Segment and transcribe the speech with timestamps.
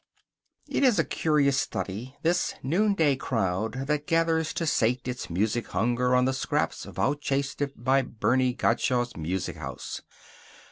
[0.67, 6.15] It is a curious study, this noonday crowd that gathers to sate its music hunger
[6.15, 10.01] on the scraps vouchsafed it by Bernie Gottschalk's Music House.